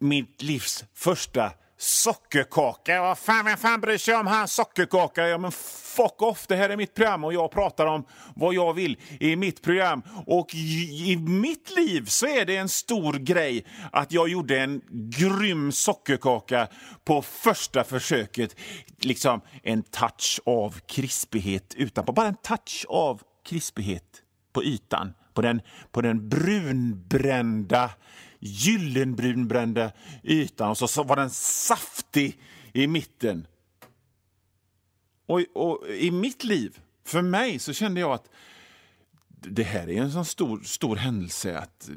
mitt 0.00 0.42
livs 0.42 0.84
första 0.94 1.52
sockerkaka. 1.78 3.02
Vad 3.02 3.18
fan, 3.18 3.44
vem 3.44 3.56
fan 3.56 3.80
bryr 3.80 3.98
sig 3.98 4.14
om 4.14 4.26
hans 4.26 4.52
sockerkaka? 4.52 5.28
Ja, 5.28 5.38
men 5.38 5.52
fuck 5.96 6.22
off, 6.22 6.46
det 6.46 6.56
här 6.56 6.70
är 6.70 6.76
mitt 6.76 6.94
program 6.94 7.24
och 7.24 7.34
jag 7.34 7.50
pratar 7.50 7.86
om 7.86 8.04
vad 8.34 8.54
jag 8.54 8.74
vill 8.74 8.98
i 9.20 9.36
mitt 9.36 9.62
program. 9.62 10.02
Och 10.26 10.54
i, 10.54 11.12
i 11.12 11.16
mitt 11.16 11.76
liv 11.76 12.04
så 12.06 12.26
är 12.26 12.44
det 12.44 12.56
en 12.56 12.68
stor 12.68 13.12
grej 13.12 13.66
att 13.92 14.12
jag 14.12 14.28
gjorde 14.28 14.60
en 14.60 14.80
grym 14.90 15.72
sockerkaka 15.72 16.68
på 17.04 17.22
första 17.22 17.84
försöket. 17.84 18.56
Liksom 18.98 19.40
en 19.62 19.82
touch 19.82 20.40
av 20.46 20.80
krispighet 20.86 21.74
utanpå, 21.74 22.12
bara 22.12 22.28
en 22.28 22.36
touch 22.42 22.86
av 22.88 23.22
krispighet 23.48 24.22
på 24.52 24.64
ytan. 24.64 25.12
På 25.34 25.42
den, 25.42 25.60
på 25.92 26.00
den 26.00 26.28
brunbrända 26.28 27.90
gyllenbrunbrända 28.40 29.92
ytan 30.22 30.70
och 30.70 30.78
så, 30.78 31.02
var 31.02 31.16
den 31.16 31.30
saftig 31.30 32.40
i 32.72 32.86
mitten. 32.86 33.46
Och, 35.26 35.40
och, 35.54 35.88
i 35.88 36.10
mitt 36.10 36.44
liv, 36.44 36.78
för 37.04 37.22
mig, 37.22 37.58
så 37.58 37.72
kände 37.72 38.00
jag 38.00 38.12
att 38.12 38.30
det 39.28 39.62
här 39.62 39.88
är 39.90 40.02
en 40.02 40.12
sån 40.12 40.24
stor, 40.24 40.60
stor 40.64 40.96
händelse 40.96 41.58
att 41.58 41.90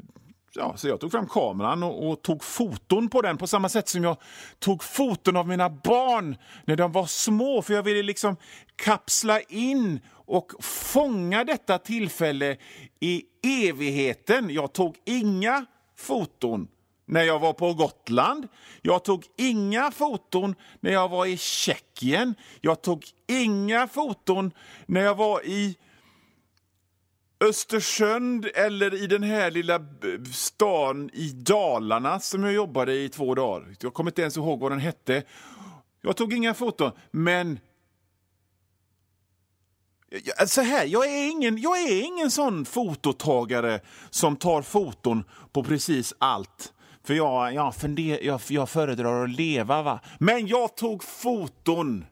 Ja, 0.54 0.76
så 0.76 0.88
jag 0.88 1.00
tog 1.00 1.10
fram 1.10 1.28
kameran 1.28 1.82
och, 1.82 2.10
och, 2.10 2.22
tog 2.22 2.44
foton 2.44 3.08
på 3.08 3.22
den 3.22 3.36
på 3.36 3.46
samma 3.46 3.68
sätt 3.68 3.88
som 3.88 4.04
jag 4.04 4.16
tog 4.58 4.84
foton 4.84 5.36
av 5.36 5.48
mina 5.48 5.70
barn 5.70 6.36
när 6.64 6.76
de 6.76 6.92
var 6.92 7.06
små. 7.06 7.62
För 7.62 7.74
jag 7.74 7.82
ville 7.82 8.02
liksom 8.02 8.36
kapsla 8.76 9.40
in 9.40 10.00
och 10.10 10.52
fånga 10.64 11.44
detta 11.44 11.78
tillfälle 11.78 12.56
i 13.00 13.22
evigheten. 13.42 14.50
Jag 14.50 14.72
tog 14.72 14.96
inga 15.04 15.66
foton 16.00 16.68
när 17.06 17.22
jag 17.22 17.38
var 17.38 17.52
på 17.52 17.74
Gotland. 17.74 18.48
Jag 18.82 19.04
tog 19.04 19.24
inga 19.36 19.90
foton 19.90 20.54
när 20.80 20.92
jag 20.92 21.08
var 21.08 21.26
i 21.26 21.36
Tjeckien. 21.36 22.34
Jag 22.60 22.82
tog 22.82 23.04
inga 23.26 23.88
foton 23.88 24.52
när 24.86 25.00
jag 25.00 25.14
var 25.14 25.46
i 25.46 25.76
Östersund 27.44 28.46
eller 28.54 29.02
i 29.02 29.06
den 29.06 29.22
här 29.22 29.50
lilla 29.50 29.80
stan 30.32 31.10
i 31.12 31.28
Dalarna 31.28 32.20
som 32.20 32.44
jag 32.44 32.52
jobbade 32.52 32.94
i 32.94 33.08
två 33.08 33.34
dagar. 33.34 33.74
Jag 33.80 33.94
kommer 33.94 34.10
inte 34.10 34.22
ens 34.22 34.36
ihåg 34.36 34.60
vad 34.60 34.72
den 34.72 34.78
hette. 34.78 35.22
Jag 36.02 36.16
tog 36.16 36.32
inga 36.32 36.54
foton, 36.54 36.92
men 37.10 37.58
Alltså, 40.38 40.54
så 40.54 40.60
här, 40.60 40.84
jag 40.84 41.06
är, 41.06 41.30
ingen, 41.30 41.58
jag 41.58 41.78
är 41.78 42.02
ingen 42.02 42.30
sån 42.30 42.64
fototagare 42.64 43.80
som 44.10 44.36
tar 44.36 44.62
foton 44.62 45.24
på 45.52 45.64
precis 45.64 46.14
allt. 46.18 46.72
För 47.04 47.14
jag, 47.14 47.54
jag, 47.54 47.74
funder, 47.74 48.24
jag, 48.24 48.40
jag 48.48 48.68
föredrar 48.68 49.24
att 49.24 49.30
leva. 49.30 49.82
va. 49.82 50.00
Men 50.18 50.46
jag 50.46 50.76
tog 50.76 51.04
foton 51.04 52.04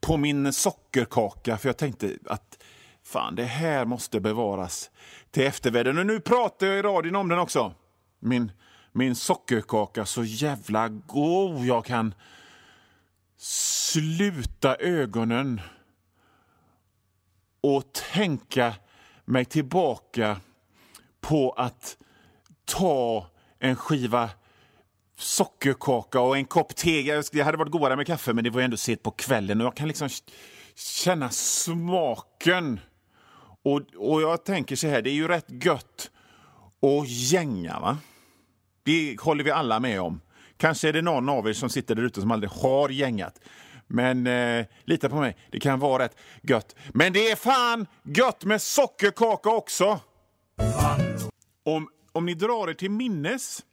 på 0.00 0.16
min 0.16 0.52
sockerkaka 0.52 1.58
för 1.58 1.68
jag 1.68 1.76
tänkte 1.76 2.18
att 2.26 2.62
fan, 3.04 3.34
det 3.34 3.44
här 3.44 3.84
måste 3.84 4.20
bevaras 4.20 4.90
till 5.30 5.42
eftervärlden. 5.42 5.98
Och 5.98 6.06
nu 6.06 6.20
pratar 6.20 6.66
jag 6.66 6.78
i 6.78 6.82
radion 6.82 7.16
om 7.16 7.28
den 7.28 7.38
också. 7.38 7.74
Min, 8.20 8.52
min 8.92 9.14
sockerkaka, 9.14 10.06
så 10.06 10.24
jävla 10.24 10.88
god 10.88 11.64
jag 11.64 11.84
kan 11.84 12.14
sluta 13.38 14.76
ögonen 14.76 15.60
och 17.66 17.92
tänka 17.92 18.74
mig 19.24 19.44
tillbaka 19.44 20.40
på 21.20 21.50
att 21.50 21.96
ta 22.64 23.26
en 23.58 23.76
skiva 23.76 24.30
sockerkaka 25.18 26.20
och 26.20 26.36
en 26.36 26.44
kopp 26.44 26.76
te. 26.76 27.22
Det 27.32 27.40
hade 27.40 27.58
varit 27.58 27.72
godare 27.72 27.96
med 27.96 28.06
kaffe, 28.06 28.32
men 28.32 28.44
det 28.44 28.50
var 28.50 28.60
ändå 28.60 28.76
sent 28.76 29.02
på 29.02 29.10
kvällen 29.10 29.60
och 29.60 29.66
jag 29.66 29.76
kan 29.76 29.88
liksom 29.88 30.08
känna 30.74 31.30
smaken. 31.30 32.80
Och, 33.62 33.80
och 33.96 34.22
jag 34.22 34.44
tänker 34.44 34.76
så 34.76 34.86
här, 34.86 35.02
det 35.02 35.10
är 35.10 35.14
ju 35.14 35.28
rätt 35.28 35.64
gött 35.64 36.10
att 36.82 37.08
gänga, 37.08 37.80
va? 37.80 37.98
Det 38.82 39.20
håller 39.20 39.44
vi 39.44 39.50
alla 39.50 39.80
med 39.80 40.00
om. 40.00 40.20
Kanske 40.56 40.88
är 40.88 40.92
det 40.92 41.02
någon 41.02 41.28
av 41.28 41.48
er 41.48 41.52
som 41.52 41.70
sitter 41.70 41.94
där 41.94 42.02
ute 42.02 42.20
som 42.20 42.30
aldrig 42.30 42.50
har 42.50 42.88
gängat. 42.88 43.40
Men 43.86 44.26
eh, 44.26 44.66
lita 44.84 45.08
på 45.08 45.16
mig, 45.16 45.36
det 45.50 45.60
kan 45.60 45.78
vara 45.78 46.04
rätt 46.04 46.16
gött. 46.42 46.76
Men 46.94 47.12
det 47.12 47.30
är 47.30 47.36
fan 47.36 47.86
gött 48.02 48.44
med 48.44 48.62
sockerkaka 48.62 49.50
också! 49.50 50.00
Om, 51.62 51.88
om 52.12 52.26
ni 52.26 52.34
drar 52.34 52.68
er 52.68 52.74
till 52.74 52.90
minnes, 52.90 53.64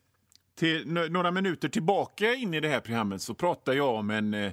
till 0.55 0.87
några 0.87 1.31
minuter 1.31 1.69
tillbaka 1.69 2.33
in 2.33 2.53
i 2.53 2.59
det 2.59 2.69
här 2.69 2.79
programmet 2.79 3.21
så 3.21 3.33
pratar 3.33 3.73
jag 3.73 3.95
om 3.95 4.09
en 4.09 4.33
eh, 4.33 4.51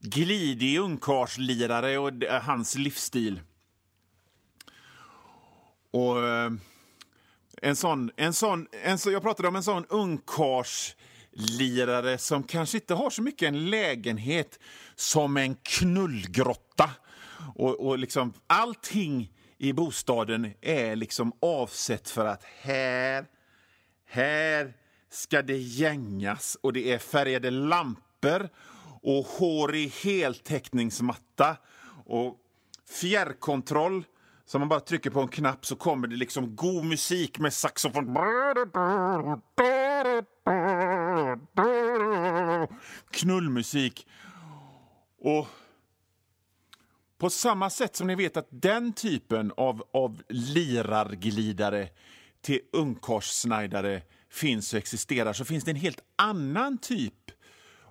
glidig 0.00 0.78
ungkarlslirare 0.78 1.98
och 1.98 2.24
eh, 2.24 2.42
hans 2.42 2.74
livsstil. 2.74 3.40
Och 5.90 6.28
eh, 6.28 6.50
en 7.62 7.76
sån, 7.76 8.10
en 8.16 8.32
sån, 8.32 8.66
en 8.84 8.98
så, 8.98 9.10
jag 9.10 9.22
pratade 9.22 9.48
om 9.48 9.56
en 9.56 9.62
sån 9.62 9.84
ungkarls 9.88 10.96
lirare 11.32 12.18
som 12.18 12.42
kanske 12.42 12.76
inte 12.76 12.94
har 12.94 13.10
så 13.10 13.22
mycket 13.22 13.48
en 13.48 13.70
lägenhet 13.70 14.58
som 14.94 15.36
en 15.36 15.56
knullgrotta. 15.62 16.90
Och, 17.54 17.86
och 17.86 17.98
liksom 17.98 18.32
allting 18.46 19.32
i 19.58 19.72
bostaden 19.72 20.54
är 20.60 20.96
liksom 20.96 21.32
avsett 21.40 22.10
för 22.10 22.26
att 22.26 22.44
här, 22.44 23.26
här 24.06 24.72
ska 25.10 25.42
det 25.42 25.58
gängas 25.58 26.56
och 26.60 26.72
det 26.72 26.92
är 26.92 26.98
färgade 26.98 27.50
lampor 27.50 28.48
och 29.02 29.24
hårig 29.24 29.92
heltäckningsmatta 30.02 31.56
och 32.06 32.36
fjärrkontroll 33.00 34.04
Så 34.46 34.58
man 34.58 34.68
bara 34.68 34.80
trycker 34.80 35.10
på 35.10 35.20
en 35.20 35.28
knapp 35.28 35.66
så 35.66 35.76
kommer 35.76 36.08
det 36.08 36.16
liksom 36.16 36.56
god 36.56 36.84
musik 36.84 37.38
med 37.38 37.52
saxofon. 37.52 38.12
Knullmusik. 43.10 44.06
Och 45.18 45.46
på 47.18 47.30
samma 47.30 47.70
sätt 47.70 47.96
som 47.96 48.06
ni 48.06 48.14
vet 48.14 48.36
att 48.36 48.48
den 48.50 48.92
typen 48.92 49.52
av, 49.56 49.82
av 49.92 50.22
lirarglidare 50.28 51.88
till 52.40 52.60
ungkarlssnajdare 52.72 54.02
finns 54.30 54.72
och 54.72 54.78
existerar 54.78 55.32
så 55.32 55.44
finns 55.44 55.64
det 55.64 55.70
en 55.70 55.76
helt 55.76 56.02
annan 56.16 56.78
typ 56.78 57.14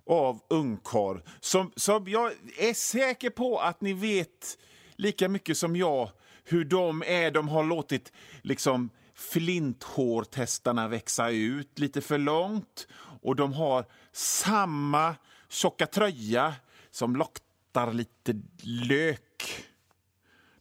av 0.05 0.39
ungkarl 0.49 1.19
som, 1.39 1.71
som 1.75 2.07
jag 2.07 2.31
är 2.57 2.73
säker 2.73 3.29
på 3.29 3.59
att 3.59 3.81
ni 3.81 3.93
vet 3.93 4.57
lika 4.95 5.29
mycket 5.29 5.57
som 5.57 5.75
jag 5.75 6.09
hur 6.43 6.65
de 6.65 7.03
är. 7.07 7.31
De 7.31 7.47
har 7.47 7.63
låtit 7.63 8.11
liksom 8.41 8.89
flinthårtestarna 9.15 10.87
växa 10.87 11.29
ut 11.29 11.79
lite 11.79 12.01
för 12.01 12.17
långt 12.17 12.87
och 13.21 13.35
de 13.35 13.53
har 13.53 13.85
samma 14.11 15.15
tjocka 15.49 15.87
tröja 15.87 16.53
som 16.91 17.15
luktar 17.15 17.93
lite 17.93 18.41
lök. 18.63 19.65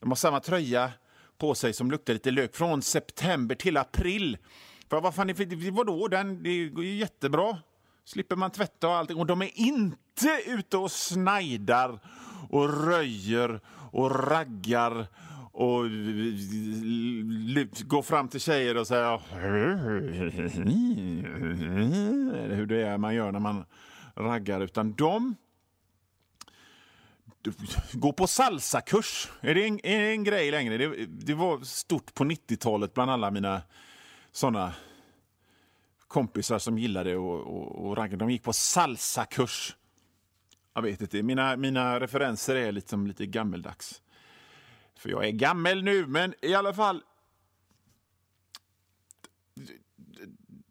De 0.00 0.09
har 0.09 0.17
samma 0.17 0.40
tröja 0.40 0.93
på 1.38 1.55
sig 1.55 1.73
som 1.73 1.90
luktar 1.90 2.12
lite 2.12 2.31
lök 2.31 2.57
från 2.57 2.83
september 2.83 3.55
till 3.55 3.76
april. 3.76 4.38
För 4.88 5.00
vad 5.00 5.14
fan, 5.14 5.35
vadå? 5.73 6.09
Den, 6.09 6.43
det 6.43 6.69
går 6.69 6.85
ju 6.85 6.97
jättebra. 6.97 7.59
Slipper 8.05 8.37
man 8.37 8.50
tvätta 8.50 8.88
och 8.88 8.95
allting. 8.95 9.17
Och 9.17 9.26
de 9.26 9.43
är 9.43 9.50
inte 9.55 10.43
ute 10.47 10.76
och 10.76 10.93
snajdar 10.93 12.00
och 12.50 12.85
röjer 12.87 13.61
och 13.93 14.29
raggar 14.29 15.07
och 15.52 15.83
går 17.85 18.02
fram 18.02 18.28
till 18.28 18.40
tjejer 18.40 18.76
och 18.76 18.87
säger 18.87 19.21
Eller 22.35 22.54
hur 22.54 22.66
det 22.66 22.83
är 22.83 22.99
man 22.99 23.14
gör 23.14 23.33
när 23.33 23.40
man 23.40 23.64
raggar. 24.14 24.61
Utan 24.61 24.92
de 24.92 25.37
går 27.92 28.12
på 28.12 28.26
salsakurs. 28.26 29.28
Är 29.40 29.54
det 29.54 29.66
en, 29.66 29.87
är 29.87 30.00
det 30.00 30.11
en 30.11 30.25
grej 30.25 30.50
längre? 30.50 30.76
Det, 30.78 31.07
det 31.07 31.35
var 31.35 31.61
stort 31.61 32.14
på 32.14 32.25
90-talet 32.25 32.95
bland 32.95 33.11
alla 33.11 33.30
mina 33.30 33.62
såna 34.33 34.75
kompisar 36.09 36.59
som 36.59 36.78
gillade 36.78 37.16
och, 37.16 37.40
och, 37.40 37.87
och 37.87 37.97
ragga. 37.97 38.16
De 38.16 38.30
gick 38.30 38.42
på 38.42 38.52
salsakurs. 38.52 39.76
Jag 40.75 40.83
vet 40.83 41.00
inte, 41.00 41.23
mina, 41.23 41.57
mina 41.57 42.00
referenser 42.00 42.57
är 42.57 42.73
liksom 42.73 43.07
lite 43.07 43.26
gammeldags. 43.26 44.02
För 45.00 45.11
jag 45.11 45.26
är 45.26 45.30
gammal 45.30 45.83
nu, 45.83 46.07
men 46.07 46.35
i 46.42 46.54
alla 46.54 46.75
fall. 46.75 47.02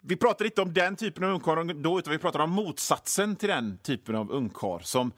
Vi 0.02 0.16
pratar 0.16 0.46
inte 0.46 0.62
om 0.62 0.74
den 0.74 0.96
typen 0.96 1.24
av 1.24 1.30
ungkarl 1.30 1.82
då, 1.82 2.00
utan 2.00 2.12
vi 2.12 2.20
pratar 2.20 2.40
om 2.40 2.52
motsatsen 2.52 3.36
till 3.36 3.50
den 3.50 3.78
typen 3.78 4.16
av 4.16 4.32
ungkarl. 4.32 4.82
Som, 4.82 5.12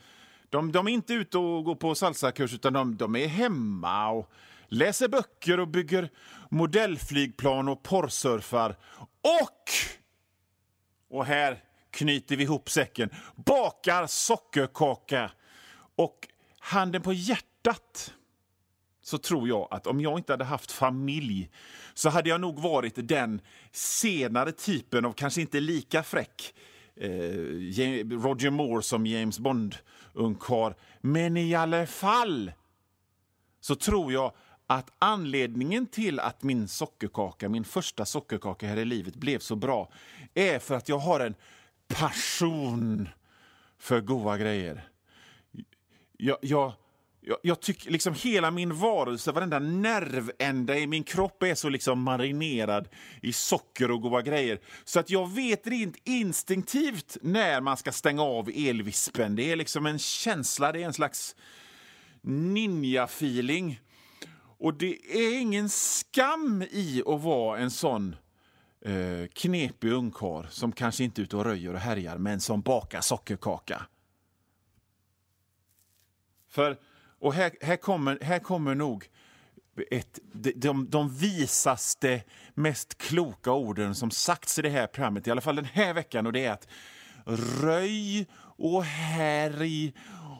de, 0.50 0.72
de 0.72 0.88
är 0.88 0.92
inte 0.92 1.14
ute 1.14 1.38
och 1.38 1.64
går 1.64 1.76
på 1.76 1.96
salsakurs, 1.96 2.54
utan 2.54 2.74
de, 2.74 2.98
de 2.98 3.16
är 3.16 3.28
hemma 3.28 4.10
och 4.10 4.32
läser 4.68 5.08
böcker 5.08 5.60
och 5.60 5.68
bygger 5.68 6.10
modellflygplan 6.50 7.68
och 7.68 7.84
porrsurfar. 7.84 8.78
Och 9.22 9.70
och 11.10 11.26
här 11.26 11.64
knyter 11.90 12.36
vi 12.36 12.44
ihop 12.44 12.70
säcken, 12.70 13.10
bakar 13.36 14.08
sockerkaka. 14.08 15.32
Och 15.96 16.28
handen 16.60 17.02
på 17.02 17.14
hjärtat 17.14 18.14
så 19.12 19.18
tror 19.18 19.48
jag 19.48 19.68
att 19.72 19.88
om 19.88 20.02
jag 20.02 20.20
inte 20.20 20.34
hade 20.34 20.44
haft 20.44 20.72
familj 20.72 21.50
så 21.94 22.10
hade 22.10 22.30
jag 22.30 22.42
nog 22.42 22.60
varit 22.60 23.08
den 23.08 23.42
senare 23.72 24.52
typen 24.52 25.06
av, 25.06 25.14
kanske 25.14 25.42
inte 25.42 25.60
lika 25.60 26.04
fräck, 26.04 26.54
eh, 26.96 27.10
Roger 28.22 28.50
Moore 28.50 28.82
som 28.84 29.06
James 29.06 29.40
Bond-ungkarl. 29.40 30.74
Men 31.02 31.38
i 31.38 31.56
alla 31.56 31.88
fall 31.88 32.52
så 33.60 33.76
tror 33.76 34.14
jag 34.14 34.34
att 34.68 34.92
anledningen 35.00 35.88
till 35.88 36.20
att 36.20 36.44
min 36.44 36.68
sockerkaka, 36.68 37.50
min 37.50 37.64
första 37.64 38.06
sockerkaka 38.06 38.68
här 38.68 38.78
i 38.78 38.86
livet 38.86 39.16
blev 39.16 39.40
så 39.40 39.56
bra 39.56 39.92
är 40.34 40.60
för 40.60 40.76
att 40.76 40.90
jag 40.90 40.98
har 40.98 41.20
en 41.20 41.36
passion 41.88 43.10
för 43.78 44.02
goda 44.02 44.38
grejer. 44.38 44.90
Jag, 46.18 46.38
jag, 46.42 46.74
jag, 47.22 47.38
jag 47.42 47.60
tycker 47.60 47.92
liksom 47.92 48.14
hela 48.14 48.52
min 48.52 48.76
varelse, 48.76 49.32
varenda 49.32 49.60
nervända 49.60 50.78
i 50.78 50.88
min 50.88 51.04
kropp 51.04 51.44
är 51.44 51.56
så 51.56 51.70
liksom 51.70 52.02
marinerad 52.02 52.90
i 53.22 53.34
socker 53.34 53.92
och 53.92 54.02
goda 54.02 54.22
grejer. 54.22 54.60
Så 54.84 55.00
att 55.00 55.10
jag 55.10 55.32
vet 55.32 55.68
rent 55.68 55.98
instinktivt 56.04 57.18
när 57.22 57.62
man 57.62 57.78
ska 57.78 57.92
stänga 57.92 58.24
av 58.24 58.50
elvispen. 58.56 59.36
Det 59.36 59.52
är 59.52 59.56
liksom 59.56 59.86
en 59.86 60.00
känsla, 60.00 60.72
det 60.72 60.82
är 60.82 60.86
en 60.86 60.94
slags 60.94 61.36
ninja-feeling. 62.22 63.82
Och 64.58 64.74
det 64.74 65.16
är 65.16 65.40
ingen 65.40 65.70
skam 65.70 66.62
i 66.62 67.04
att 67.06 67.22
vara 67.22 67.60
en 67.60 67.72
sån 67.72 68.16
eh, 68.86 69.28
knepig 69.34 69.92
ungkar 69.92 70.48
som 70.50 70.72
kanske 70.72 71.04
inte 71.04 71.22
är 71.22 71.24
ute 71.24 71.38
och 71.38 71.46
röjer 71.46 71.74
och 71.74 71.80
härjar, 71.80 72.18
men 72.18 72.40
som 72.40 72.62
bakar 72.62 73.02
sockerkaka. 73.02 73.86
För, 76.50 76.78
och 77.22 77.34
här, 77.34 77.52
här, 77.62 77.78
kommer, 77.78 78.20
här 78.22 78.40
kommer 78.40 78.76
nog 78.76 79.10
ett, 79.92 80.20
de, 80.34 80.52
de, 80.52 80.90
de 80.90 81.16
visaste, 81.16 82.24
mest 82.54 82.98
kloka 82.98 83.52
orden 83.52 83.96
som 83.96 84.12
sagts 84.12 84.60
i 84.60 84.62
det 84.62 84.70
här 84.70 84.88
programmet, 84.88 85.28
i 85.28 85.32
alla 85.32 85.42
fall 85.42 85.56
den 85.56 85.66
här 85.66 85.94
veckan, 85.94 86.26
och 86.26 86.34
det 86.34 86.46
är 86.46 86.52
att 86.52 86.68
röj 87.62 88.28
och 88.58 88.84
härj 88.84 89.94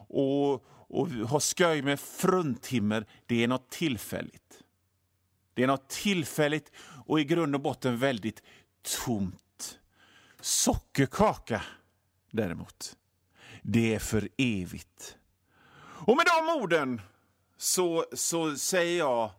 och, 0.08 0.54
och 0.88 1.10
ha 1.10 1.40
sköj 1.40 1.82
med 1.82 2.00
fruntimmer, 2.00 3.06
det 3.26 3.44
är 3.44 3.48
något 3.48 3.70
tillfälligt. 3.70 4.64
Det 5.54 5.64
är 5.64 5.68
något 5.68 5.90
tillfälligt 5.90 6.72
och 7.06 7.20
i 7.20 7.24
grund 7.24 7.56
och 7.56 7.62
botten 7.62 7.98
väldigt 7.98 8.44
tomt. 9.06 9.80
Sockerkaka, 10.40 11.62
däremot, 12.32 12.98
det 13.62 13.96
är 13.96 14.00
för 14.00 14.30
evigt. 14.38 15.18
Och 16.06 16.18
med 16.18 16.26
de 16.26 16.62
orden 16.62 17.02
så, 17.58 18.06
så 18.14 18.58
säger 18.58 18.98
jag 18.98 19.32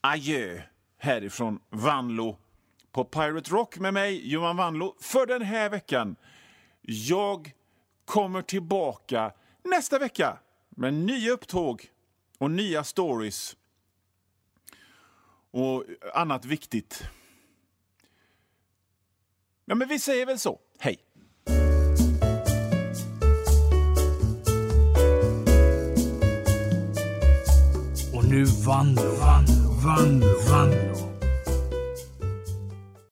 adjö 0.00 0.62
härifrån 0.98 1.60
Vanlo 1.70 2.38
på 2.92 3.04
Pirate 3.04 3.50
Rock 3.50 3.78
med 3.78 3.94
mig, 3.94 4.32
Johan 4.32 4.56
Vanlo, 4.56 4.96
för 5.00 5.26
den 5.26 5.42
här 5.42 5.70
veckan. 5.70 6.16
Jag 6.82 7.52
kommer 8.04 8.42
tillbaka 8.42 9.32
nästa 9.62 9.98
vecka 9.98 10.38
med 10.70 10.94
nya 10.94 11.32
upptåg 11.32 11.90
och 12.38 12.50
nya 12.50 12.84
stories 12.84 13.56
och 15.50 15.84
annat 16.14 16.44
viktigt. 16.44 17.04
Ja, 19.64 19.74
men 19.74 19.88
vi 19.88 19.98
säger 19.98 20.26
väl 20.26 20.38
så. 20.38 20.60
Hej! 20.78 21.13
Nu 28.34 28.44
Vanlo, 28.64 29.16
Vanlo, 29.20 29.76
Vanlo, 29.80 30.38
Vanlo. 30.48 31.13